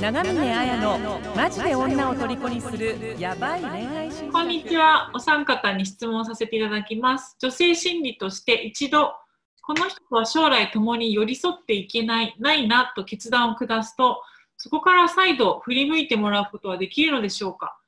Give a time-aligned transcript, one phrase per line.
[0.00, 0.98] 長峰彩の
[1.34, 5.10] マジで女を虜にするヤバい恋愛心理こんにちは。
[5.14, 7.34] お三方に質問させていただきます。
[7.40, 9.14] 女性心理として一度、
[9.62, 14.20] この人とは将来共に寄り添っていけない、ないなと決断を下すと、
[14.58, 17.78] そこから再度振り向いてもらうことはできるのでしょうか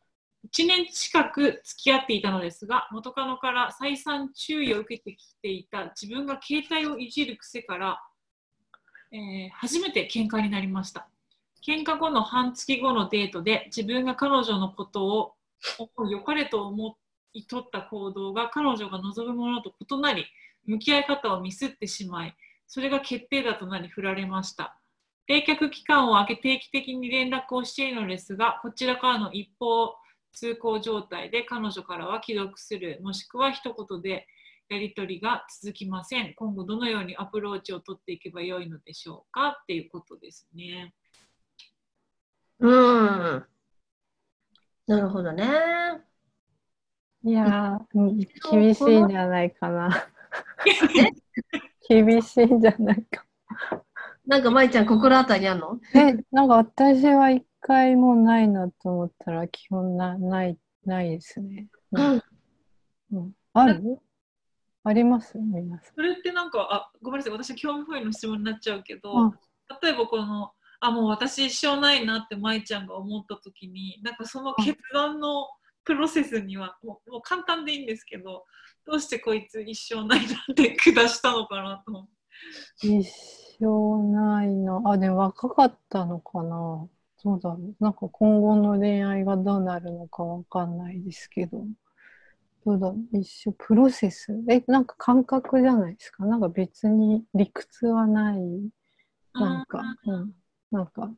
[0.51, 8.03] ?1 年近く付き合っていたのですが、元カノから再三注意を受けてきていた自分が携帯をいじる癖から、
[9.13, 11.07] えー初めて喧嘩になりました。
[11.69, 15.35] 喧嘩後の半月後のデートで自分が彼女のことを
[15.79, 16.97] 思う良かれと思
[17.35, 20.25] い取った行動が彼女が望むものと異なり
[20.65, 22.35] 向き合い方をミスってしまい
[22.67, 24.79] それが決定打となり振られました。
[25.27, 29.95] 冷却期間を空け定期的に連絡をしているのですがこちらからの一方
[30.33, 34.27] 通行状態で彼女からは既読するもしくは一言で
[34.71, 36.33] やり取りが続きません。
[36.35, 39.49] 今後どのようにアプローチを取っていけばよいのでしょうか？
[39.49, 40.95] っていうことですね。
[42.61, 43.45] うん。
[44.87, 45.45] なるほどね。
[47.25, 48.19] いやー、うん
[48.51, 50.09] 厳しいんじゃないかな。
[51.89, 53.25] 厳しいんじゃないか。
[54.27, 55.81] なんか、舞ちゃん、心当たりあんの？
[55.95, 61.69] え、なんか私は一回もないなと思ったら、基本なない、ないですね。
[61.93, 62.23] うん。
[63.13, 63.99] うん、ある？
[64.85, 65.39] あります？
[65.39, 65.95] 皆さん。
[65.95, 69.33] それってなんか、あ、ごめんなさい、私は興味本位の質問になっちゃうけど、うん
[69.83, 75.47] 例えばこの、あ、もう私一生ないなって舞ちゃんが思った時に、なんかその決断の
[75.85, 78.45] プロセスには、もうもう簡単でいいんですけど、
[78.87, 82.87] どうしてこいつ一生ないなって下したのかなと思って。
[82.87, 83.11] 一
[83.59, 84.81] 生ないな。
[84.85, 86.87] あ、でも若かったのかな。
[87.17, 87.57] そうだ。
[87.81, 91.65] なんか今後の恋愛がどうなるのかわかんないですけど。
[92.65, 96.27] どうだ一生プロセスえ、なんか感覚じゃないですか？
[96.27, 98.41] なんか別に理屈はない。
[99.33, 100.35] なんか、うん。
[100.71, 101.11] なんか、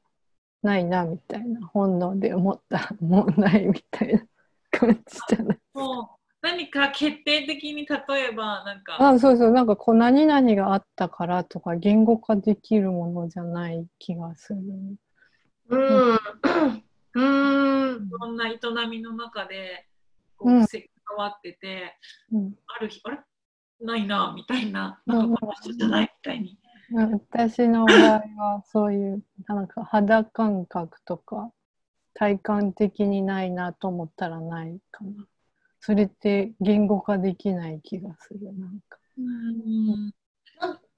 [0.63, 1.67] ないなみたいな。
[1.69, 4.23] 本能で思ったら もうないみたいな
[4.71, 5.59] 感じじゃない。
[5.75, 6.07] もう
[6.43, 9.51] 何か決定的に例えば、なんか、あ、そうそう。
[9.51, 14.61] なんかこう何々があったからとか言語化できるものじゃない気がする。
[15.69, 16.19] うん。
[17.15, 18.07] うん。
[18.07, 18.59] いろんな営
[18.89, 19.87] みの中で、
[20.37, 21.99] こうんう、関わってて、
[22.33, 23.19] うんある日、あれ？
[23.81, 26.59] ないな、みたいな、なんかこの人じゃないみたいに。
[26.93, 31.53] 私の場合はそういうなんか肌感覚とか
[32.15, 35.27] 体感的にないなと思ったらないかな。
[35.81, 38.53] それって言語化できない気がする。
[38.59, 38.99] なんか。
[39.19, 40.13] うん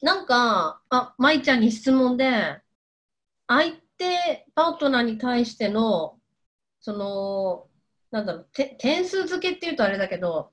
[0.03, 2.61] なんか、あ、舞ちゃんに質問で、
[3.47, 6.19] 相手、パートナーに対しての、
[6.81, 7.69] その、
[8.11, 10.53] なんだろう、て点数付けっていうとあれだけど、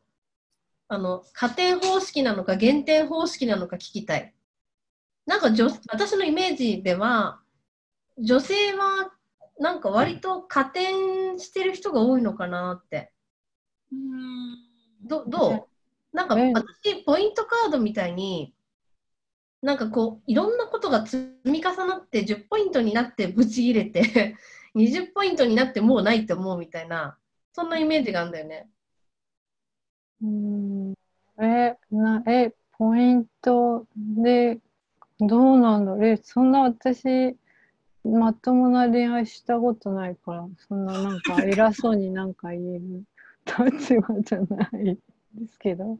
[0.87, 4.35] あの、加点方式なのか減点方式なのか聞きたい。
[5.29, 7.39] なんか女、私のイメージでは、
[8.17, 9.11] 女性は、
[9.59, 13.13] なんか割と加点してる人が多いのかなって。
[13.91, 14.57] うん。
[15.07, 15.69] どど
[16.13, 16.17] う？
[16.17, 18.55] なんかえ私、ポイントカードみたいに、
[19.61, 24.35] なんかこう、いろんなことが積み重なって、10ポイントになってブチ切れて、
[24.73, 27.19] 20ポイントになってもうないと思うみたいな、
[27.53, 28.67] そんなイメージがあるんだよね。
[30.21, 30.93] うーん。
[31.41, 34.59] え、な、え、ポイントで
[35.19, 37.35] どうなんだろうえ、そんな私、
[38.05, 43.03] まともな恋愛したことないから、そんななんか 偉そうになんか言える
[43.75, 44.97] 立場じゃない
[45.35, 45.99] ですけど。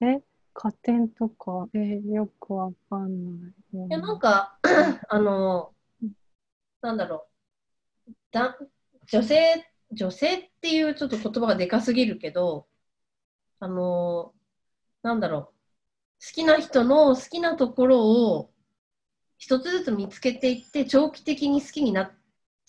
[0.00, 0.20] え、
[0.52, 3.86] 加点とか、え、よくわかんない。
[3.88, 4.58] いや、なんか、
[5.08, 5.72] あの、
[6.82, 7.28] なんだろ
[8.08, 8.12] う。
[8.32, 8.58] だ
[9.06, 12.66] 女性、女性っていうちょっと言葉がでかすぎるけど、
[13.60, 14.34] あの、
[15.02, 15.44] なんだろう。
[16.24, 18.50] 好きな人の好きなところを
[19.38, 22.10] 一つずつ見つけていって、長期的に好きにな、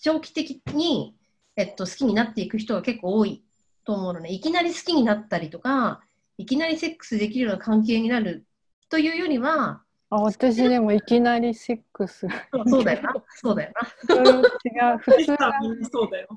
[0.02, 1.16] 長期的に、
[1.56, 3.44] えっと、好きになっていく人が結構多い
[3.84, 4.32] と思うのね。
[4.32, 6.02] いきなり好きになったりとか、
[6.38, 8.46] いきなりセックスできるような関係になる
[8.90, 12.28] というよりは、あ、私でもいきなりセックス。
[12.68, 13.13] そうだよな。
[13.36, 13.74] そうだよ
[14.10, 14.16] な。
[14.16, 14.98] 違う。
[15.00, 15.54] 普通は
[15.92, 16.30] そうだよ。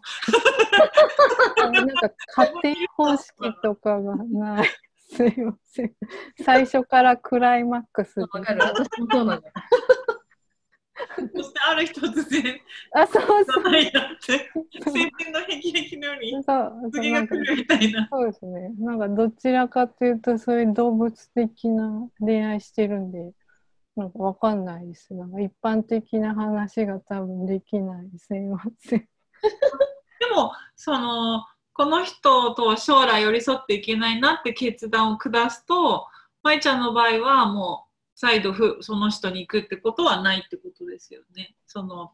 [1.73, 4.69] なんか加点方式とかがない。
[4.97, 5.93] すいません。
[6.44, 8.61] 最初からクライマックスでわかる。
[8.62, 9.55] 私もそうなんだよ。
[11.34, 12.60] そしてある日突然、
[12.94, 13.81] あ、そうそう。
[13.81, 14.50] じゃなって、
[14.90, 18.08] 先天の霹靂のようにそう次が来るみたいな。
[18.10, 18.72] そうですね。
[18.78, 23.32] なんかどちらかというと、そういう動物的な恋愛してるんで、
[23.96, 25.14] なんかわかんないです。
[25.14, 28.10] なんか一般的な話が多分できない。
[28.19, 29.00] すいません。
[30.20, 36.06] でも、その、この人と将来寄り添っていけないなって決断を下すと、
[36.42, 37.89] 舞ちゃんの場合はもう
[38.20, 41.55] 再度ふその人に行くってことはないってことですよね。
[41.67, 42.12] その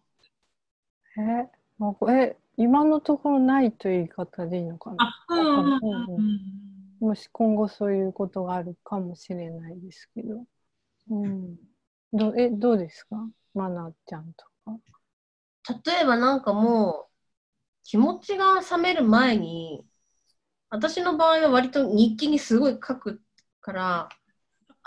[1.18, 1.50] え、
[1.80, 4.96] なんかえ、今のところないという言い方でいいのかな？
[5.28, 6.40] あ、うんうんうんうん
[7.00, 10.44] もし今後そういうことがあるかもしれないですけど。
[11.10, 11.56] うん。
[12.12, 13.16] どえ、どうですか？
[13.52, 14.78] マナちゃんとか。
[15.84, 17.12] 例えばなんかもう、
[17.82, 19.84] 気持ちが冷める前に、
[20.70, 23.20] 私の場合は割と日記にすごい書く
[23.60, 24.08] から、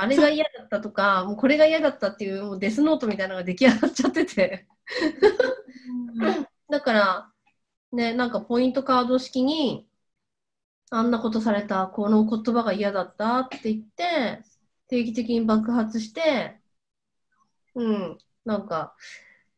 [0.02, 4.66] あれが嫌だったとか、もうこれが嫌だったっていうもうデスノートみたいなのが出来上がっちゃってて。
[6.70, 7.34] だから、
[7.92, 9.90] ね、なんかポイントカード式に、
[10.90, 14.42] あんなことされた、この言葉が嫌だったって言って、
[14.88, 16.62] 定期的に爆発して、
[17.76, 18.96] うん、なんか、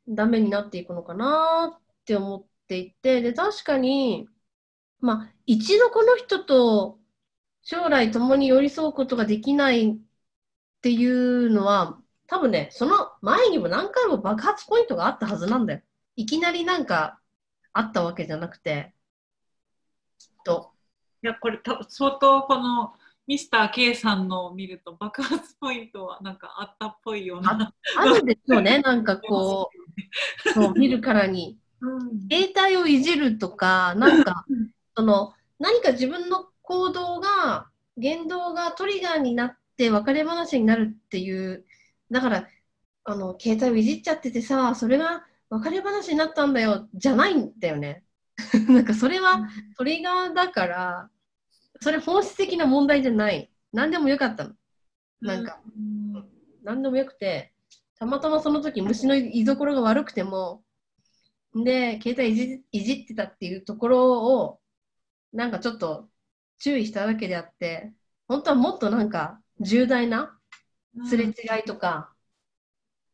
[0.07, 4.27] ダメになっていくのかなって思っていて、で、確かに、
[4.99, 6.99] まあ、一度この人と
[7.61, 10.01] 将来共に寄り添うことができない
[10.81, 15.81] っていうのは、多分ね、その前にも何回も爆発ポイントがあったはずなんだよ。
[16.15, 17.19] いきなりなんか
[17.71, 18.95] あったわけじゃなくて、
[20.17, 20.71] きっと。
[21.23, 22.93] いや、これた相当この
[23.27, 27.75] ミスター K さんのを見ると爆発ポイントはなんかあったっぽいような。
[27.99, 29.69] あるでしょうね、なんかこ
[30.45, 31.59] う、 そう見るからに。
[31.79, 34.45] うん携帯をいじるとか、なんか、
[34.95, 41.65] その、何か自分の行動が、言動がトリガーになって別れ話になるっていう、
[42.12, 42.47] だから、
[43.03, 48.03] あの、携帯をいじっちゃっててさ、それが別れ話になったんだよ、じゃないんだよね。
[48.69, 49.47] なんかそれは
[49.77, 51.09] トリガーだから、
[51.81, 53.51] それ本質的な問題じゃない。
[53.73, 54.56] 何でもよかったの。
[55.21, 56.27] なんか、うん
[56.63, 57.53] 何でもよくて、
[57.97, 60.63] たまたまその時虫の居所が悪くても、
[61.56, 64.62] で、携帯いじいじってたっていうところを、
[65.33, 66.09] なんかちょっと
[66.59, 67.94] 注意しただけであって、
[68.27, 70.37] 本当はもっとなんか重大な
[71.07, 71.29] すれ違
[71.59, 72.13] いとか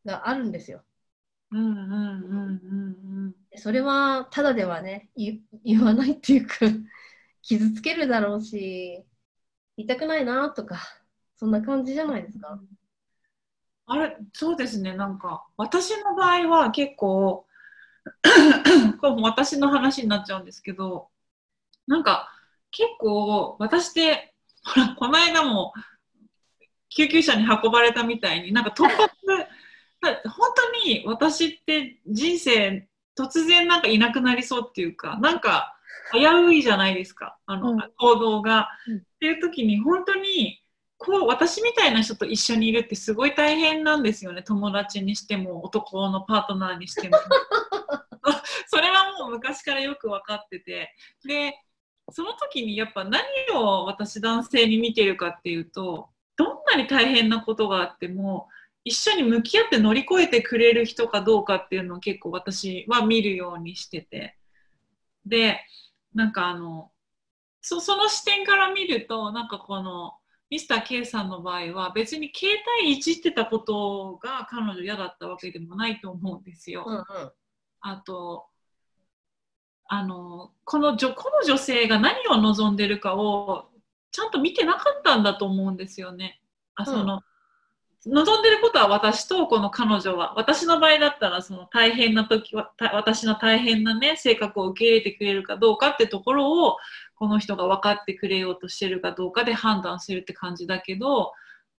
[0.06, 0.84] があるんですよ。
[1.52, 6.56] うんうんうんうんそれはただではね、言言わないっていうか、
[7.42, 9.04] 傷つけるだろうし、
[9.78, 10.80] 言いたくないなとか、
[11.36, 12.60] そんな感じじゃないですか。
[13.88, 17.48] あれ、そうですね、なんか、私の場合は結構、
[19.00, 21.10] これも私の話になっちゃうんですけど、
[21.88, 22.30] なんか、
[22.72, 25.74] 結構、私って、ほら、この間も、
[26.98, 28.98] 救急車に運ばれたみたいに、なんか突発、
[30.02, 35.78] だ 本当に私って人生、突然なんかいなくなりそうっていうか、なんか
[36.12, 37.80] 危ういじゃないですか、あの、うん。
[37.98, 38.70] 行動が。
[38.88, 38.98] うん。
[38.98, 40.64] っていう時に、本当に、
[40.98, 44.42] こう私みたいな人と一緒にいるってすごい大変なんですよね。
[44.42, 47.18] 友達にしても男のパートナーにしても。
[48.66, 50.96] それはもう昔からよく分かってて。
[51.24, 51.54] で
[52.12, 53.22] その時にやっぱ何
[53.54, 58.48] を私男性に見てるかっていうとどんなに大変なことがあっても
[58.84, 64.38] 一緒に向き合って乗り越えてくれる人かどうかっていうのを結構私は見るようにしてて
[65.26, 65.60] で
[66.14, 66.92] なんかあの
[67.62, 70.14] そその視点から見るとなんかこの
[70.50, 76.86] ミスター K さんの場合は別に携帯いじってたことが彼女嫌だったわけでもないと思うんですよ。
[76.88, 77.04] うんうん。
[77.82, 78.46] あと
[79.90, 83.70] あのこの女この女性が何を望んでるかを
[84.12, 86.42] ちゃんと見てなかったんだと思うんですよね。
[86.76, 87.22] あその、
[88.06, 96.78] 望んでることは私とこの彼女は私の場合だったらその大変な時はた私の大変なね性格を受け入れてくれるかどうかってところを
[97.16, 101.34] この人が分かってくれようとしてるかどうかで判断するって感じだけど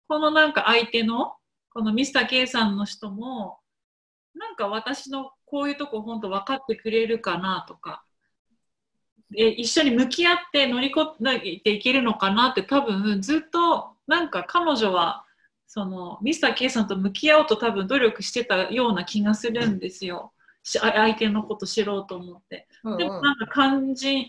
[0.06, 1.34] このなんか相手の
[1.72, 3.58] このミスター K さんの人も
[4.34, 8.04] なんか私のこういうとこ本当分かってくれるかなとか
[9.30, 15.24] で一緒に向き合って乗り越えていけるのかなって多分ずっとなんか彼女は
[15.66, 20.32] そのミスター K さんと向き合おうと多分努力してたような気がするんですよ。
[20.62, 22.66] し相手のこと知ろうと思って。
[22.84, 24.28] うんうんでもなんか肝心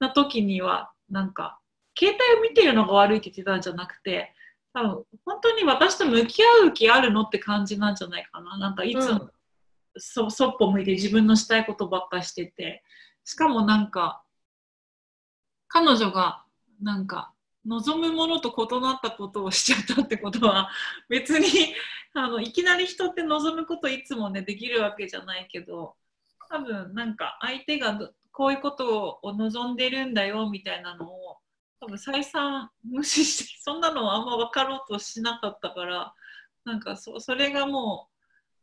[0.00, 1.60] な時にはなんか
[1.98, 4.34] 携帯を見てるのが悪いって言ってたんじゃなくて
[4.72, 8.58] 多分本当に私と向き合う気あるのって感じなんじゃないかな。
[8.58, 9.30] なんかいつも、うん
[9.96, 12.84] そそっぽ向いて自分のしたいことばっかしてて
[13.24, 14.22] しかもなんか
[15.84, 16.44] 彼女が
[16.82, 17.32] なんか
[17.66, 20.70] 望むものと異なったことをしちゃったってことは
[21.08, 21.74] 別に
[22.14, 25.96] あのいきなり人って望むこといつもねできるわけじゃないけど
[26.50, 27.98] 多分なんか相手が
[28.30, 31.38] こういうことを望んでるんだよみたいなのを
[31.80, 36.14] 多分再三無視してそんなのあんま分かろうとしなかったから
[36.64, 38.19] なんかそそれがもう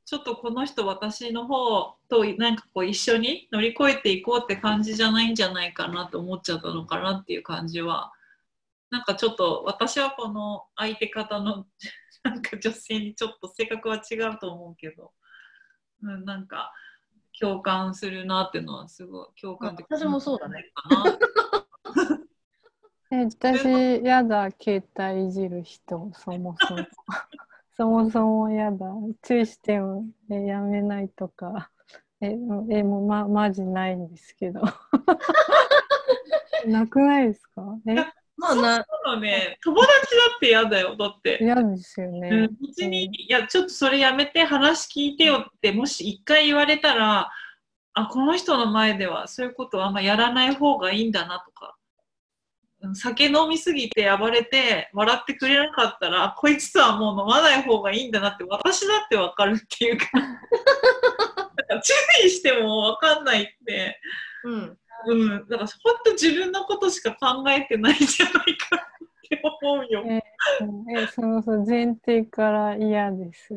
[0.07, 8.13] ちょっとこの人私の方となんかこう一緒に乗り越えていこうって感じじゃないんじゃないかなと思っちゃったのかなっていう感じは
[8.89, 11.65] なんかちょっと私はこの相手方の
[12.23, 15.11] なんか女性にちょっと性格は違うと思うけど、
[16.01, 16.71] うん、なんか
[17.37, 20.71] 共感するなっていうのはすごい共感的私もそうだね。
[20.73, 21.19] かな。
[23.11, 26.85] え私、やだ、携帯いじる人、そもそも。
[27.77, 28.85] そもそもやだ。
[29.21, 31.69] 注意しても、えやめないとか。
[32.21, 32.31] え、
[32.71, 34.61] えもう、ま、マジないんですけど。
[36.65, 37.61] なくないですか？
[37.87, 37.95] え？
[38.39, 39.97] まあな、そうだね、友達だ
[40.35, 41.39] って嫌だよ、だって。
[41.41, 42.29] 嫌ですよね。
[42.29, 47.31] うん、別に、いや、ちょっとそれやめて話聞いてよって、もし一回言われたら、
[47.93, 51.76] あ、この人の前ではそういうことはあんまやらない方がいいんだなとか、うん
[52.93, 60.05] 酒飲みすぎて暴れて笑ってくれなかったら、あこいつとはもう飲まない方がいいんだなって、私だってわかるっていうか、
[61.81, 61.93] 注
[62.25, 63.99] 意してもわかんないって、
[64.43, 64.77] うん。
[65.07, 65.67] うん、だから本
[66.05, 70.03] 当自分のことしか考えてないんじゃないかって思うよ。
[70.07, 70.23] え
[70.61, 73.49] うんえそのその前提から嫌です。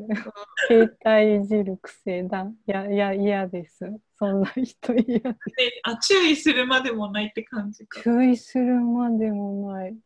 [0.69, 2.47] 携帯いじる癖だ。
[2.67, 3.85] いや、いや、嫌です。
[4.21, 5.35] そんな人嫌で
[5.83, 8.03] あ注意するまでもないって感じか。
[8.03, 9.97] 注意するまでもない。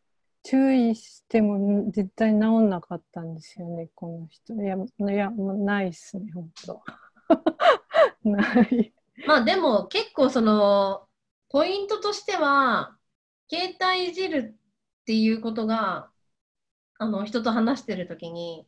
[0.41, 4.53] 注意しても絶対治んなかったんですよね、この人。
[4.53, 6.81] いや、いやもうないっすね、本当。
[8.23, 8.93] ない。
[9.27, 11.09] まあでも結構その、
[11.49, 12.97] ポイントとしては、
[13.49, 14.57] 携帯いじる
[15.01, 16.09] っていうことが、
[16.99, 18.65] あの、人と話してるときに、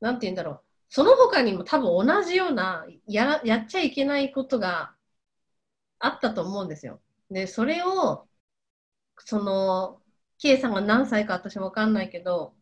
[0.00, 0.62] なんて言うんだろう。
[0.90, 4.94] その他にも多分同じようなやら、やっちゃいけないことが
[5.98, 7.00] あったと思うんですよ。
[7.30, 8.28] で、それを、
[9.18, 10.02] その、
[10.38, 12.56] K さんが何歳か私もわかんないけど、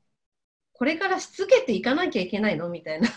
[0.74, 3.08] これからしつけていかなきゃいけないのみたいな。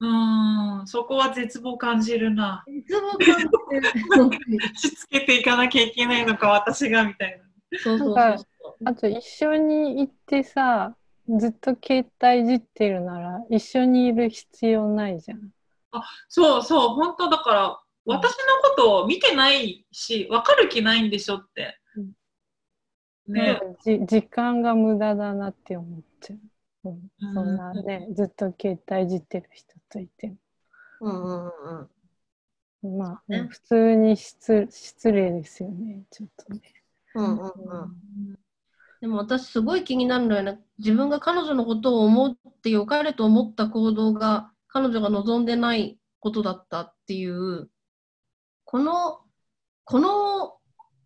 [0.00, 2.64] うーん、そこは絶望感じるな。
[2.66, 3.92] いつも感じてる
[4.76, 7.44] しつけていかなきゃいけないのか、私がみたいな。
[7.84, 8.80] そうそうそうそう。
[8.84, 10.96] あと一緒に行ってさ、
[11.28, 15.50] ずっと携帯いじってるなら一緒にいる必要ないじゃん。
[16.28, 21.78] そうそう、本当だから、私のことを見てないし、分かる気ないんでしょって。
[23.26, 23.60] ね。
[23.82, 26.38] じ時間が無駄だなって思っちゃう。
[26.84, 30.34] うんうんそんなね、ずっと携帯いじってる人といて
[31.00, 31.88] うんうんうん
[32.82, 32.90] うん。
[32.90, 32.98] も。
[32.98, 36.60] まあ、ねうん普通に失失礼ですよね、ちょっとね。
[37.14, 37.48] うんうんう
[37.86, 38.38] ん。
[39.04, 40.60] でも私すごい気になるのよね。
[40.78, 47.68] 自分が彼女のことを思って良かれと思った行動が彼女が望んでないことだったっていう、
[48.64, 49.20] この、
[49.84, 50.56] この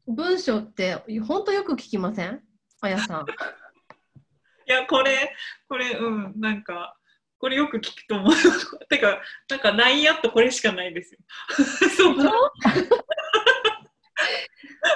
[0.06, 2.40] 文章って本当よく聞きません？
[2.82, 3.26] あやさん。
[4.68, 5.34] いや、これ、
[5.68, 6.96] これ、うん、なんか、
[7.40, 8.32] これよく聞くと思う。
[8.86, 11.20] てか、なんか LINE アットこれしかないですよ。
[11.96, 12.16] そう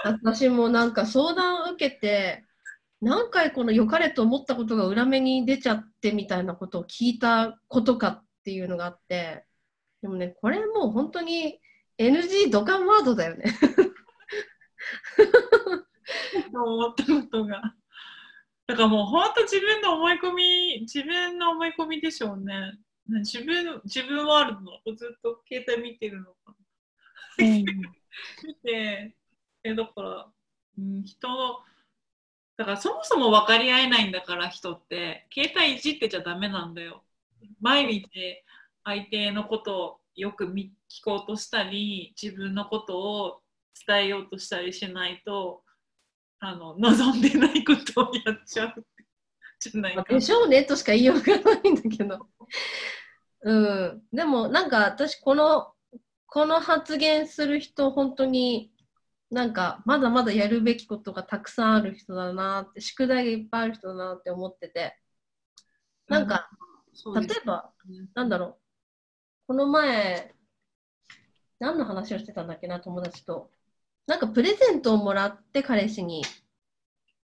[0.04, 2.44] 私もなんか相談を受けて、
[3.02, 9.44] 何回この良かれと思ったことが裏目に出ちゃってみたいなことを聞いたことかっていうのがあって、
[10.02, 11.59] でもね、これもう本当に
[11.99, 13.44] NG ドカンワードだよね。
[16.54, 17.75] 思ったことが。
[18.68, 22.78] だからもう本当自分の思い込み、自分の思い込みでしょうね。
[23.09, 24.78] 自分、自分はあるの。
[24.94, 26.54] ずっと携帯見てるのかな。
[27.38, 27.64] 見
[28.62, 29.16] て、
[29.64, 30.30] え、だから、
[30.78, 31.64] うん、人の、
[32.62, 37.02] だからそもそも分かり合えないんだから人って、携帯いじってちゃダメなんだよ。
[37.61, 38.09] 毎日
[38.85, 43.40] 相手のことをよく見聞こうとしたり、自分のことを
[43.85, 45.64] 伝えようとしたりしないと、
[46.38, 48.85] あの望んでないことをやっちゃう
[49.59, 52.28] じゃないかでしょうねとしか言いようがないんだけど。
[53.42, 54.02] うん。
[54.12, 55.73] でもなんか私この、
[56.26, 58.71] この発言する人本当に
[59.33, 64.95] なんかまだまだやるべきことがたくさんある人だなって、宿題がいっぱいある人だなって思ってて。
[66.07, 66.51] なんか、
[66.93, 67.73] そうです例えば、
[68.15, 68.57] なんだろう。
[69.47, 70.35] この前、
[71.59, 73.51] 何の話をしてたんだっけな、友達と。
[74.07, 76.23] なんかプレゼントをもらって彼氏に、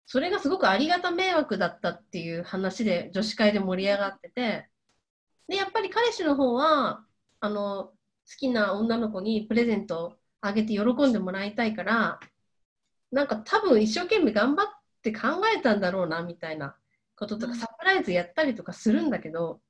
[0.06, 4.70] それがすごくありがた迷惑だったっていう話で女子会で盛り上がってて、
[5.46, 7.04] で、やっぱり彼氏の方は、
[7.40, 7.92] あの、好
[8.38, 12.20] きな女の子にプレゼントをあげて喜んでもらいたいから、
[13.10, 14.66] なんか多分一生懸命頑張っ
[15.02, 16.76] て考えたんだろうな、みたいな
[17.16, 19.60] こととか、サプライズやったりとかするんだけど、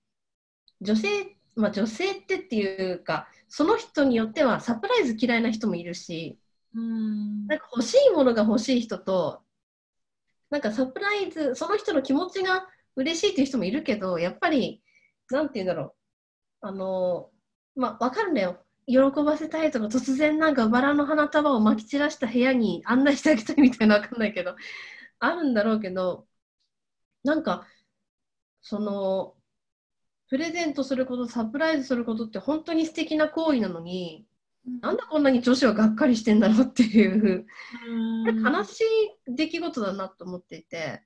[0.81, 6.39] 女性、まあ女性ってっていうか、その人によってはサプライズ嫌いな人もいるし、
[6.75, 9.43] うんなんか欲しいものが欲しい人と、
[10.51, 14.83] なんかサプライズ、その人の気持ちが嬉しいっていう人もいるけど、やっぱり、
[15.31, 15.95] なんて言うんだろ
[16.63, 16.67] う。
[16.67, 17.31] あの、
[17.77, 18.59] まあ、わかるんだよ。
[18.89, 24.57] 喜ばせたいとか、突然なんかバラの花束を撒き散らした部屋に案内してあげたいみたいなわかんないけど、
[25.19, 26.27] あるんだろうけど、
[27.23, 27.67] なんか、
[28.63, 29.37] その、
[30.29, 34.27] プレゼントすること、サプライズすることって本当に素敵な行為なのに、
[34.83, 37.47] なんでこんなに女子はがっかりしてんだろうっていう、
[38.27, 38.43] うん。
[38.43, 41.03] 悲しい出来事だなと思っていて、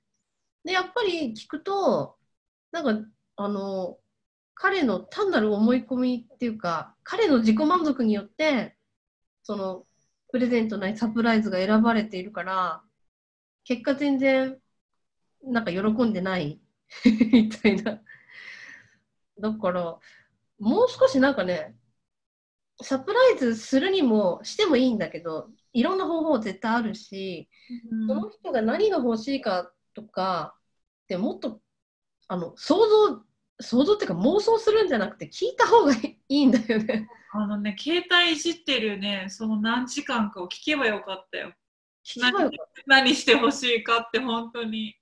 [0.63, 2.17] で、やっぱり聞くと、
[2.71, 3.97] なんか、あの、
[4.55, 8.77] 彼の単なる思い込みっていうか、彼の自己満足によって、
[9.43, 9.85] その、
[10.31, 12.81] プレゼントないサプライズが選ばれているから、
[13.63, 14.59] 結果全然、
[15.43, 16.61] なんか喜んでない
[17.33, 18.01] みたいな。
[19.39, 19.99] だから、
[20.59, 21.75] もう少しなんかね、
[22.81, 27.49] サプライズするにもしてもいいんだけど、いろんな方法絶対あるし、
[27.91, 30.55] うんその人が何が欲しいかとか
[31.03, 31.61] ってもっと
[32.27, 33.23] あの想像
[33.63, 37.07] 想像っていうか妄想するんじゃなくて聞いた方がいいんだよね。
[37.31, 41.53] あのね、携帯いじってるね、その何時間かを聞けばよかったよ。
[42.05, 44.95] 聞けばよかった何してほしいかって本当に。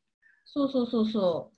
[0.45, 1.51] そうそうそうそ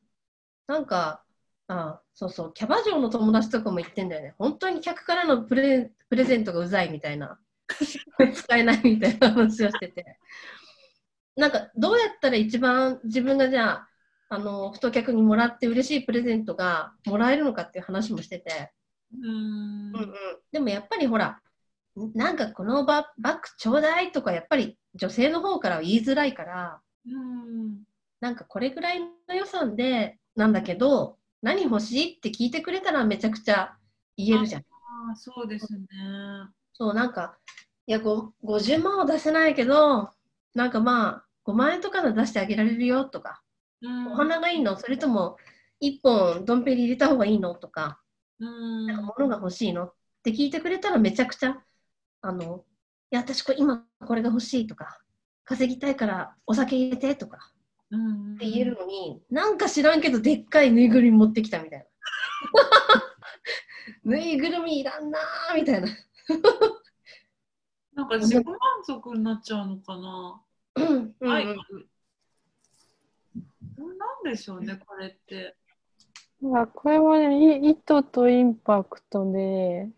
[0.67, 0.71] う。
[0.71, 1.23] なんか
[1.67, 4.35] あそうそうキャバ嬢の友達とかも言ってんだよね。
[4.37, 7.39] 本当に客からのプレプレゼントがうざいみたいな
[8.33, 10.17] 使えないみたいな話をしてて。
[11.35, 13.89] なんかどうやったら一番自分がじゃあ
[14.33, 18.71] あの太客にもらって嬉しいプレゼントがもらえるのかっていう話もしてて。
[19.15, 20.13] うんうんうん、
[20.51, 21.39] でもやっぱりほら、
[22.15, 27.83] なんかこのババッグちょうだいとか、やっぱり女性の方からは言いづらいから、うん
[28.21, 33.75] なんかこれぐらいの予算でなんだけど、何欲しいって聞いてくれたらめちゃくちゃ
[34.17, 34.61] 言えるじゃん。
[34.61, 35.87] ああそうですね。
[36.73, 37.37] そう、なんか、
[37.85, 40.09] いや、ご50万は出せないけど、
[40.55, 43.42] なんかまあ、5万円とかの出してあげられるよとか、うん
[44.11, 44.77] お花がいいの？
[44.77, 45.37] それとも
[45.81, 47.53] 1本ドンペリ入れた方がいいの？
[47.55, 47.99] とか、
[48.39, 48.87] うん。
[48.87, 49.85] なんか物が欲しいの？
[49.85, 51.57] って聞いてくれたらめちゃくちゃ、
[52.21, 52.63] あの、
[53.11, 54.99] いや、私これ今これが欲しいとか、
[55.43, 57.51] 稼ぎたいからお酒入れてとか。
[57.91, 61.85] うんって言えるのに、なんか知らんけどでっかいぬいぐるみ持ってきたみたいな。
[64.03, 65.87] ぬいぐるみいらんなーみたいな。
[67.93, 70.41] なんか自己満足になっちゃうのかな。
[70.75, 71.45] うんうんはい。
[71.45, 71.57] うん
[73.77, 75.55] なんでしょうね、これって。
[76.41, 79.89] まあこれはね、い意図とインパクトで、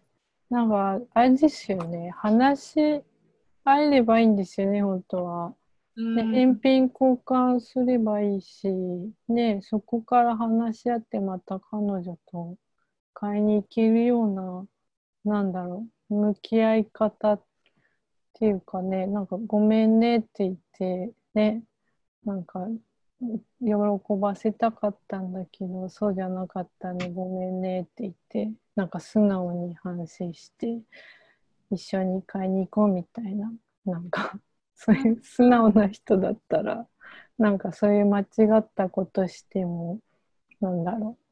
[0.49, 3.03] なんか、あれですよね、話し
[3.63, 5.55] 合えればいいんですよね、本当は。
[5.95, 8.67] うんで、返品交換すればいいし、
[9.27, 12.57] ね、そこから話し合ってまた彼女と
[13.13, 14.67] 買いに行けるような、
[15.23, 17.43] なんだろう、向き合い方っ
[18.33, 21.63] ていうかね、なんかごめんねって言って、ね、
[22.25, 22.67] なんか
[23.59, 23.73] 喜
[24.19, 30.79] ばせたかったんだけど、そうじゃなかったね、ごめんねって言って、なんか素直に反省して、
[31.71, 33.51] 一緒に買いに行こうみたいな、
[33.85, 34.39] なんか、
[34.75, 36.87] そういう素直な人だったら、
[37.37, 38.25] なんかそういう間違
[38.57, 39.99] ったことしても、
[40.61, 41.25] なんだろう、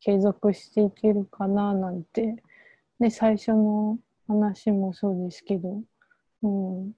[0.00, 2.42] 継続していけるかななんて、
[2.98, 5.82] で、最初の話もそうですけど、
[6.42, 6.94] うん、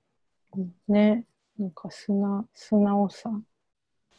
[0.88, 1.26] ね、
[1.58, 3.30] なんか素直素直さ、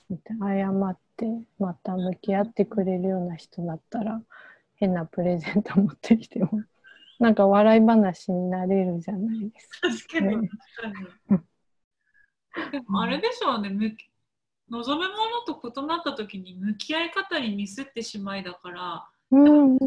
[0.09, 1.25] 謝って、
[1.59, 4.21] また向き合ってくれるような人だったら、
[4.75, 6.63] 変なプレゼント持ってきても、
[7.19, 9.89] なんか笑い話になれるじゃないですか。
[9.89, 10.57] 確かに、確
[11.27, 11.41] か
[12.65, 12.71] に。
[12.71, 13.69] でもあれでしょうね、
[14.69, 15.15] 望むも
[15.47, 19.77] のと異なった時に向き合い方にミスってしまいだから、うんうん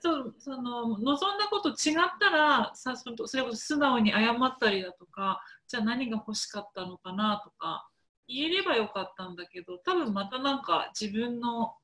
[0.00, 1.74] そその望んだこと違っ
[2.18, 7.86] たらさそれこそ素直に謝ったりだとかじゃあ何が欲しかったのかなとか
[8.28, 11.74] 言えればよかったんだけど多分またなんか自分の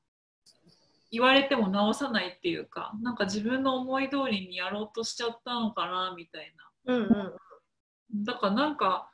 [1.11, 6.53] 言われても直さないっていうかなんか自分の思い通りにやろうとしちゃったのかなみたい
[6.85, 9.09] なうんうんだからなんか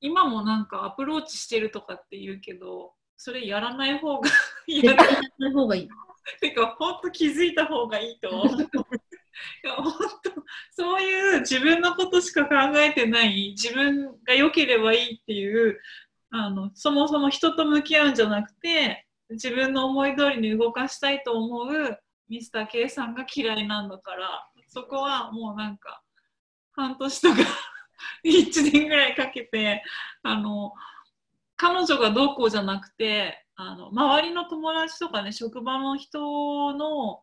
[0.00, 4.28] 今もなんかアプローチしてるとかって言うけどそれやらない方が
[4.68, 5.04] やら
[5.38, 5.88] ない方がいい。
[6.40, 8.62] てか本当気づいた方がいいと思う。
[9.64, 10.32] いや本当
[10.72, 15.78] そういう自分のことしか考えてない自分が良ければいいっていう
[16.30, 26.02] あのそもそも人と向き合うんじゃなくて自分の思い通りに動かしたいと思うミスター K さんが嫌いなんだからそこはもうなんか
[26.72, 27.36] 半年とか
[28.24, 29.82] 1年ぐらいかけて
[30.22, 30.72] あの
[31.56, 37.22] 彼女がどうこうじゃなくてあの周りの友達とかね職場の人の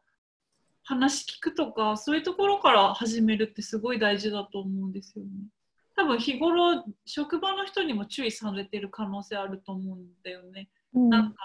[0.83, 5.31] 話聞くとかそういうところから始めるってすごい大事だと思うんですよね。
[5.95, 10.69] 多分日頃職場の人にも注意されてる可能性あると思うんだよね。
[10.93, 11.37] うんなんか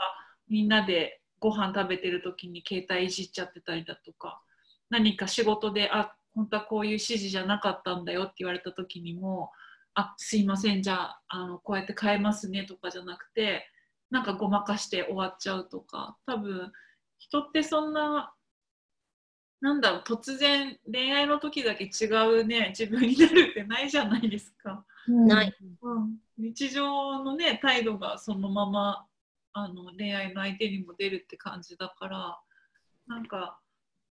[0.49, 4.43] みんなでご飯食べてる時に携帯いじっちゃってたりだとか
[4.91, 9.53] 何か仕事であ本当はこういう指示じゃなかったんだよって言われた時にも
[9.95, 13.69] あすいませんじゃああのこうやって変えますねとかじゃなくて
[14.11, 16.73] なんかごまかして終わっちゃうとか多分
[17.19, 18.33] 人ってそんな
[19.61, 24.85] なんだろう突然恋愛の時だけ違うね自分になるってないじゃないですか。
[25.09, 25.55] ない。
[25.83, 29.07] うん、日常のね態度がそのまま
[29.53, 32.41] あの恋愛の相手にも出るって感じだから
[33.09, 33.59] なんか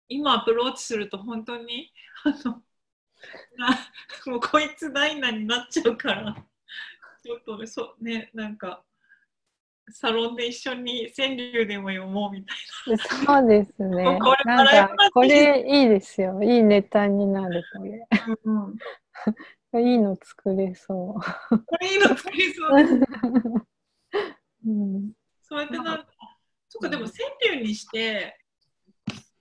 [0.09, 1.91] 今アプローチすると本当に
[2.25, 2.63] あの
[3.57, 3.69] な
[4.27, 6.37] もうこいつダイナになっちゃうから
[7.23, 8.85] ちょっとねそねなんか
[9.91, 14.19] サロンで一緒に川柳でも読もうみたいそうですね。
[14.23, 16.43] これなんか、これいいですよ。
[16.43, 18.07] いいネタになる、これ。
[18.45, 18.73] な、
[19.73, 21.17] うん、いいの作れそ
[21.49, 23.03] これいいの作りそうですう。
[24.67, 25.13] うん。
[25.43, 26.07] そうやってなんか、
[26.69, 28.39] そっか、でも川柳にして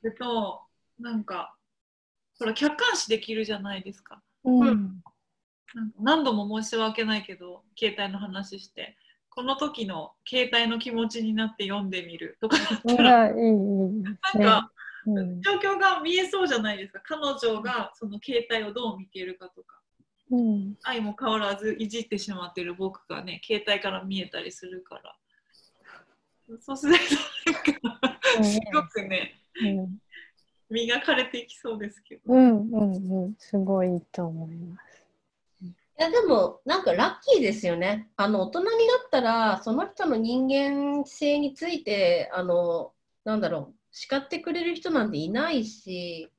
[0.01, 0.62] ると、
[0.99, 1.56] なんか、
[2.39, 4.21] ほら、客観視できるじゃないですか。
[4.43, 4.60] うん。
[4.60, 8.97] なんか何度も申し訳ないけど、携帯の話して、
[9.32, 12.63] この時の携帯の気持ちになって読んでみるとかだ
[12.94, 13.44] ったら、いい、いい。
[13.44, 14.72] なんか、
[15.06, 15.41] うん。
[15.41, 17.02] 状況が見えそうじゃないですか。
[17.04, 19.80] 彼女がその携帯をどう見ているかとか。
[20.32, 20.76] うん。
[20.84, 25.15] 愛も変わらずいじってしまってる僕がね、携帯から見えたりするから。
[26.60, 27.00] そうすると、
[28.44, 29.98] すごくね、うん。
[30.70, 32.34] 磨かれていきそうですけど。
[32.34, 32.70] うん。
[32.70, 33.26] うん。
[33.26, 33.36] うん。
[33.38, 34.90] すごいと思います。
[36.02, 38.10] いやでもなんかラッキーですよね。
[38.16, 42.92] あの大人になったらその人の人間性についてあの
[43.24, 46.32] なんだろう叱ってくれる人なんていないし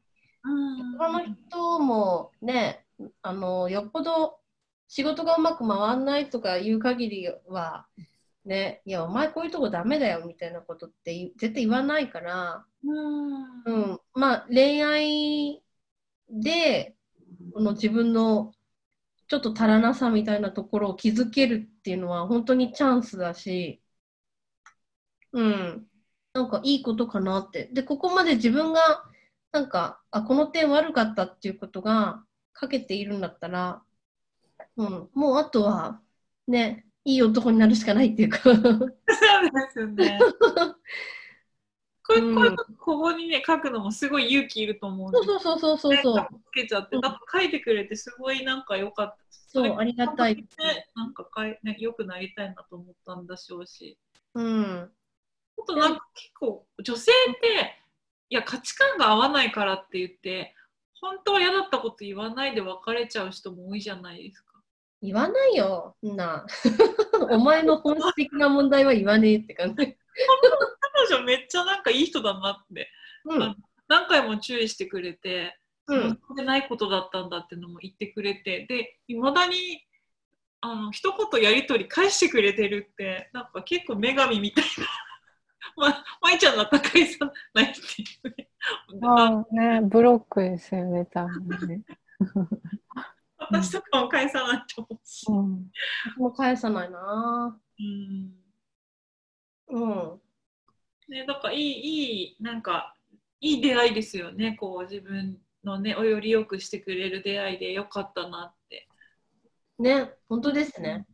[0.98, 2.84] 他の人もね
[3.22, 4.40] あのよっぽど
[4.88, 7.86] 仕事がうまく回んないとかいう限りは
[8.44, 13.62] ねいやお前こういうとこダメだよみたいなことって言絶対言わないから、うん。
[13.64, 15.62] うん、まあ恋愛
[16.28, 16.96] で
[17.54, 18.52] この自分の
[19.32, 23.80] ちょっと足らなさみたいなところを気づけるっていうのは本当にチャンスだし、
[25.32, 25.86] うん、
[26.34, 27.70] なんかいいことかなって。
[27.72, 29.02] で、ここまで自分が
[29.50, 32.22] なんか、あ、この点悪かったっていうことが
[32.60, 33.82] 書けているんだったら、
[34.76, 36.02] うん、もうあとは
[36.46, 38.96] ね、いい男になるしかないっていうか、 そうで
[39.72, 40.18] すよね。
[42.12, 46.26] こういううんこここにね書くのもすごい勇気いると思うんですそうそうそうそうそうそう。
[46.46, 49.16] つけちゃって、なんか書いてくれてすごいなんか良かった。
[49.30, 50.44] そうありがたいね、
[50.96, 53.98] なんかかい、ね、良くなりたいなと思ったんだしょうし。
[54.34, 54.90] うん。
[55.58, 57.78] あとなんか結構女性って
[58.30, 60.54] いや価値観が合わないからって言って
[61.02, 64.52] 本当は嫌だったこと言わないで別れちゃう人も多いじゃないですか。
[65.02, 66.46] 言わないよ、な。
[67.28, 69.96] お前の本質的な問題は言わねえって感じ。
[71.08, 72.88] 彼女めっちゃなんかいい人だなって
[73.24, 73.56] うん。
[73.88, 76.18] 何回も注意してくれて、うん。
[76.36, 79.56] でないことだったんだっていうのも言ってくれてでいまだに
[80.60, 84.86] あの一言やり取り返してくれてるってなんか結構女神みたいな。
[85.76, 88.48] ま、舞ちゃんだったら返さないっていうね。
[89.02, 91.82] ああ、ね、ブロックですよね、多分ね。
[93.38, 95.24] 私とかも返さないと思うし。
[95.28, 95.70] うん。
[96.04, 98.41] 私も返さないなうん
[99.72, 100.20] うん。
[101.08, 102.94] ね、だからいい、いい、なんか、
[103.40, 104.54] いい出会いですよね。
[104.54, 108.86] こう、自分のね、およりよくしてくれる出会いでよかったなって。
[109.78, 111.06] ね、本当ですね。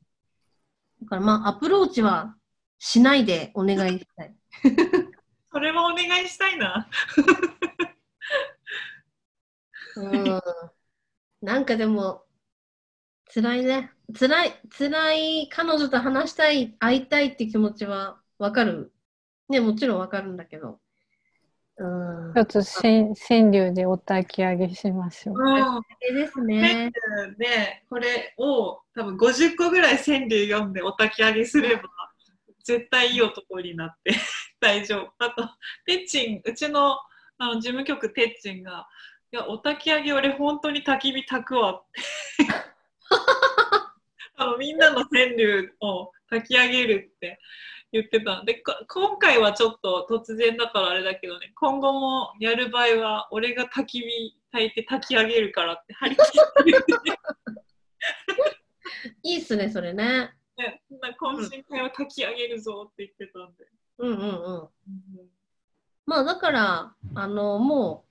[1.03, 2.37] だからまあ、アプローチは
[2.79, 4.37] しないでお願いしたい。
[5.53, 6.89] それもお願いしたいな。
[9.97, 10.41] うん。
[11.41, 12.25] なんかでも、
[13.33, 13.93] 辛いね。
[14.19, 18.93] 辛い、辛い、彼女と話したい、会いたいって気持ちはわかる。
[19.49, 20.79] ね、もちろんわかるんだけど。
[21.79, 22.35] うん。
[22.35, 22.81] ちょっとし
[23.29, 25.37] 川柳でお焚き上げしましょう。
[25.39, 25.83] うん。
[26.11, 26.93] えですね。
[27.39, 31.83] で、これを多分50個ぐらい川柳読んでお焚き上げすれば、
[32.65, 34.13] 絶対いい男になって
[34.61, 35.25] 大丈夫。
[35.25, 35.49] あと、
[35.87, 36.99] てっちん、うちの
[37.41, 38.89] あの事務局てっちんが、
[39.33, 42.01] いや、お焚き上げ俺本当に焚き火焚くわって。
[44.37, 47.41] あのみんなの川柳を焚き上げるって
[47.93, 56.25] 言ってたでこ今回はちょっと突然だからあれだけどね今後もやる場合は俺が焚き火焚いて焚き上げるからって張り切っ
[56.75, 57.19] て
[59.23, 60.35] いいっすね、それね。
[60.57, 60.83] ね、
[61.21, 63.67] 懇親会を焚き上げるぞって言ってたんで。
[63.99, 64.69] うんうんうん。
[66.07, 68.05] まあだから、あの、も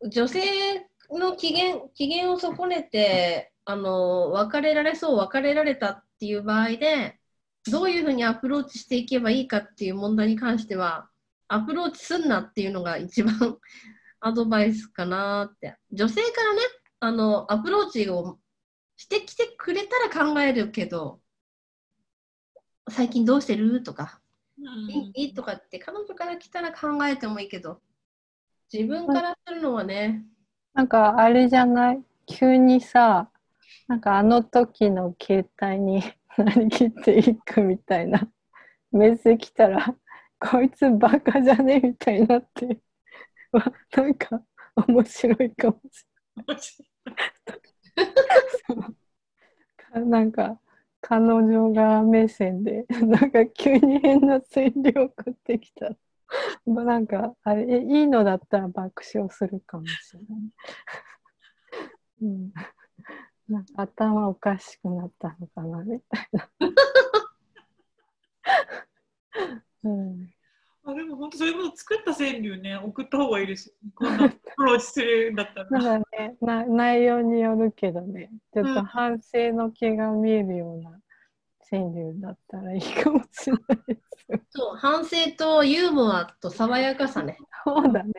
[0.00, 7.15] う、女性の機嫌、機嫌を損ねて、あの、別れられそう、別れられたっていう場合で、
[7.70, 11.08] どういうふうにアプローチしていけばいいかっていう問題に関しては、
[11.48, 13.34] アプローチすんなっていうのが一番
[14.20, 15.76] アドバイスかなって。
[15.92, 16.60] 女性からね、
[17.00, 18.38] あの、アプローチを
[18.96, 21.20] してきてくれたら考えるけど、
[22.88, 23.82] 最近どうしてる？
[23.82, 24.20] とか、
[24.58, 24.90] うん。
[24.90, 25.34] いい？
[25.34, 27.80] とかって彼女から来たら考えてもいいけど、
[28.72, 30.24] 自分からするのはね、
[30.74, 32.02] なんかあれじゃない？
[32.26, 33.30] 急にさ、
[33.88, 36.02] なんかあの時の携帯に
[36.44, 38.28] なりきっていくみたいな
[38.92, 39.94] メッセージ来たら、
[40.38, 42.80] こいつバカじゃねみたいになって、
[43.52, 44.42] わなんか
[44.88, 45.80] 面白いかも
[46.58, 48.96] しれない。
[50.06, 50.60] なんか
[51.00, 55.96] 彼女が目線で、なんか急に変な推理送ってきたら。
[56.66, 60.28] まあなんかあれえいいのだったら爆笑するかもしれない。
[62.22, 62.52] うん、
[63.76, 66.48] 頭おかしくなったのかなみたいな。
[69.84, 70.28] うん、
[70.84, 73.74] あでも本当そういうもの作った川柳ね送った方がいいですよ。
[73.94, 75.68] こんなアプローチするんだったら。
[75.68, 81.00] ただねな内容によるけどねちょっと反省の気が見えるような
[81.70, 84.40] 川柳だったらいいかもしれないですよ。
[84.50, 87.38] そう反省とユーモアと爽やかさね。
[87.64, 88.12] そうだね。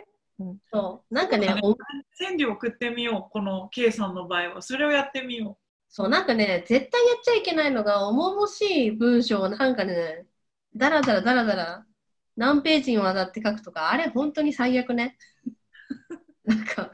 [0.71, 4.62] そうなんかね、お川柳送ってみよう、この K さんの場合は。
[4.62, 5.58] それをやってみよ
[5.89, 10.26] そうなんかね、絶対やっちゃいけないのが、重々しい文章をなんかね、
[10.76, 11.86] だらだらだらだら
[12.36, 15.17] 何ページにわたって書くとか、あれ本当に最悪ね。
[16.45, 16.91] なんか、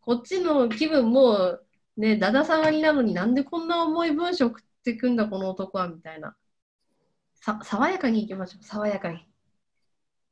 [0.00, 1.58] こっちの気分も
[1.96, 6.36] ね、だだ下がりなのになんでこんな重い文章送ってくんだ、この男は、みたいな。
[7.34, 9.26] さ爽やかにいきましょう、爽やかに。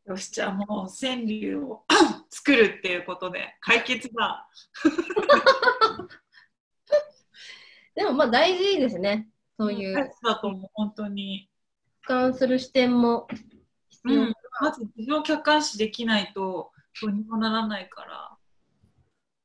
[0.06, 0.10] う。
[0.10, 1.84] よし、じゃあもう川柳を
[2.30, 4.48] 作るっていうことで解決だ。
[7.94, 9.28] でもまあ大事ですね。
[9.58, 11.48] そういう大事だと思う、本当に。
[12.06, 13.26] 俯瞰する視点も
[13.88, 14.22] 必要。
[14.22, 18.36] うん、まず自分を客観視できないとどうにもならないから。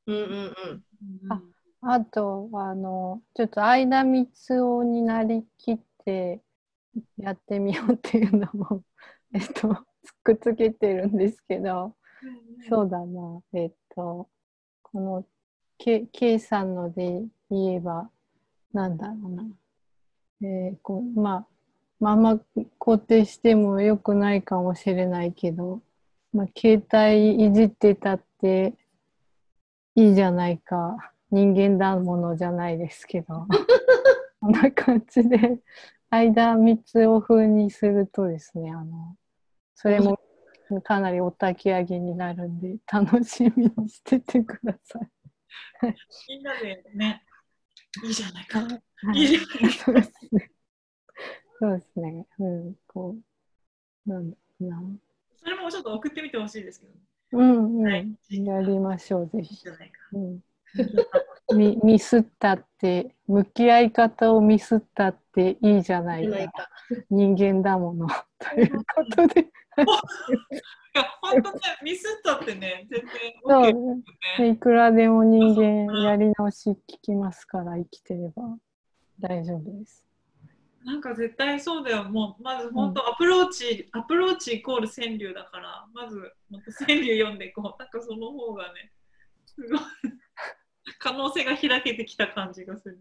[0.07, 0.83] うんうんうん。
[1.31, 6.41] うんあと、あの、ちょっと相田光雄になりきって
[7.17, 8.83] やってみようっていうのも、
[9.33, 9.85] えっと、
[10.23, 11.95] くっつけてるんですけど、
[12.67, 14.27] そうだな、えっと、
[14.83, 15.25] この、
[15.77, 18.09] K, K さんので言えば、
[18.73, 19.43] なんだろうな。
[20.41, 21.47] えーこうまあ、
[21.99, 22.39] まあんま
[22.79, 25.81] 肯定してもよくないかもしれないけど、
[26.33, 28.73] まあ、携帯いじってたって
[29.95, 31.13] いいじゃないか。
[31.31, 33.45] 人間だものじゃないですけど。
[34.41, 35.59] こんな感じで、
[36.09, 39.15] 間三つを風にするとですね、あの、
[39.81, 40.19] それも
[40.83, 45.95] かなりお焚き上げになるんで、楽しみにしててください。
[46.27, 47.23] みんなでね、
[48.03, 48.59] いいじゃないか。
[48.59, 48.67] は
[49.15, 49.85] いいいじゃないか。
[49.85, 50.51] そうですね。
[51.59, 52.27] そうですね。
[52.39, 53.15] うん、こ
[54.05, 54.81] う、なんだろうな。
[55.37, 56.99] それもちょっと送ってみてほしいですけど、ね、
[57.31, 59.55] うんうん、はいやりましょう、ぜいいひ。
[59.55, 59.99] じゃないか。
[60.11, 66.31] うん、み ミスったって、向き合い方をミスったっていいじゃないか。
[66.31, 66.69] じゃないか。
[67.09, 68.09] 人間だもの。
[68.39, 69.49] ということで。
[71.21, 73.09] 本当ね、ミスったってね、全然
[73.43, 74.45] そ OK う。
[74.47, 78.57] いくらでも人間やり直しききますから、生きてれば
[79.19, 80.05] 大丈夫です。
[80.83, 82.05] なんか絶対そうだよ。
[82.05, 86.33] もう、まず本当アプローチ、アプローチイコール川柳だから、まず、
[86.79, 87.81] 川柳詠んでいこう。
[87.81, 88.91] なんかその方がね、
[89.45, 89.79] すごい、
[90.99, 92.99] 可能性が開けてきた感じがする。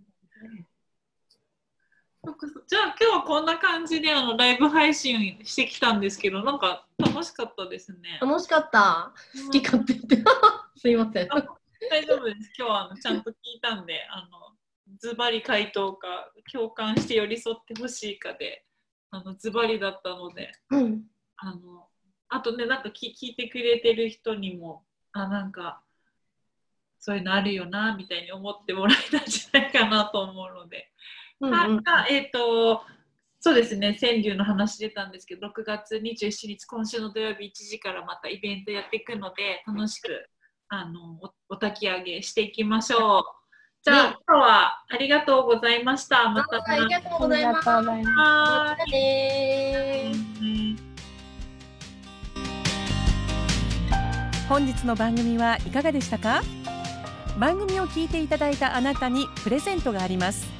[2.67, 8.19] じゃあ今日はこんな感じであのライブ配信してきたんですけど、なんか楽しかったですね。
[8.21, 9.13] 楽しかった？
[9.47, 10.17] 好き勝手言って。
[10.77, 11.29] すいません。
[11.29, 12.53] 大丈夫です。
[12.59, 14.57] 今日はあのちゃんと聞いたんで、あの
[14.99, 18.65] ズバリ回答か共感して寄り添ってほしいかで、
[19.11, 21.05] あのズバリだったので、うん。
[21.37, 21.89] あの
[22.29, 25.83] あとねなんか聞聞いてくれてる人にもあなんか
[26.99, 30.91] そういうのあるよなみたいに思ってもらえたんじゃないかなと思うので、
[31.41, 32.83] うんうんはいあえっ、と
[33.41, 40.09] そうですね川柳の話出たんですけど6月27日今週の土曜日1時からまたイベントやっていくので楽しく
[40.69, 43.23] あのおお焚き上げしていきましょう。
[43.83, 46.29] じゃあ、ね今日はありがとうございました。
[46.29, 47.65] またありがとうごありざいます。
[47.67, 48.19] がとうございます。
[48.19, 50.13] はまたね
[54.49, 56.43] 本日の番組はいかがでしたか？
[57.39, 60.58] 番組を聞いていただいたあなたにプレゼントがあります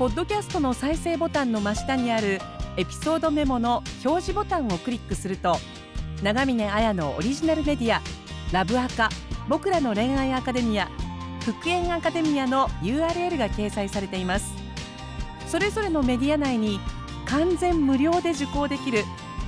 [0.00, 2.40] ポッドキャストの再生ボタンの真下にある
[2.78, 5.58] エピソードメモの表示ボタンをクリックすると
[6.22, 8.00] 長峰綾のオリジナルメディア
[8.50, 9.10] ラブアカ
[9.46, 10.88] 僕らの恋愛アカデミア
[11.44, 14.54] 復縁アカデミアの URL が掲載されています。
[15.46, 16.80] それぞれのメディア内に
[17.26, 19.04] 完全無料で受講できる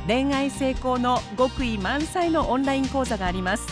[0.06, 3.66] 恋愛成功の極意満載のオンライン講座があります。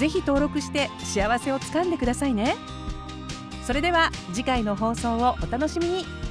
[0.00, 2.56] ぜひ登録して幸せをつかんでくださいね。
[3.64, 6.23] それでは次回の放送をお楽しみに。